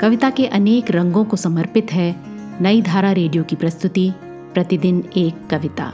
[0.00, 2.16] कविता के अनेक रंगों को समर्पित है
[2.62, 5.92] नई धारा रेडियो की प्रस्तुति, प्रतिदिन एक कविता।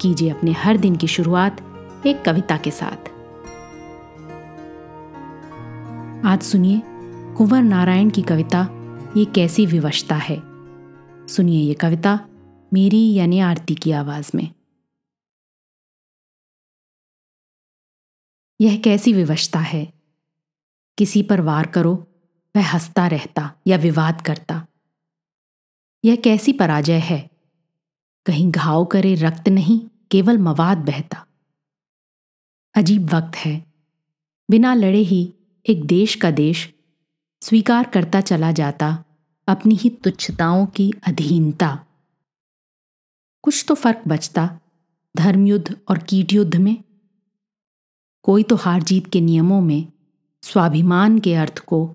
[0.00, 1.60] कीजिए अपने हर दिन की शुरुआत
[2.06, 2.96] एक कविता के साथ।
[6.26, 6.82] आज सुनिए
[7.34, 8.68] कुंवर नारायण की कविता,
[9.16, 10.42] ये कैसी विवशता है।
[11.26, 12.28] सुनिए ये कविता
[12.72, 14.54] मेरी यानी आरती की आवाज़ में।
[18.60, 19.92] यह कैसी विवशता है?
[20.98, 22.12] किसी पर वार करो
[22.56, 24.66] वह हंसता रहता या विवाद करता।
[26.04, 27.30] यह कैसी पराजय है?
[28.26, 31.26] कहीं घाव करे रक्त नहीं, केवल मवाद बहता।
[32.74, 33.66] अजीब वक्त है।
[34.50, 35.34] बिना लड़े ही
[35.66, 36.74] एक देश का देश
[37.42, 39.04] स्वीकार करता चला जाता,
[39.48, 41.86] अपनी ही तुच्छताओं की अधीनता।
[43.42, 44.60] कुछ तो फ़र्क बचता,
[45.16, 46.84] धर्मयुद्ध और कीट युद्ध में।
[48.22, 49.92] कोई तो हार जीत के नियमों में,
[50.42, 51.94] स्वाभिमान के अर्थ को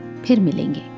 [0.25, 0.90] फिर मिलेंगे।